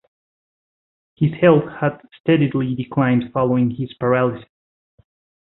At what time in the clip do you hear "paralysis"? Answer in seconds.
3.99-4.49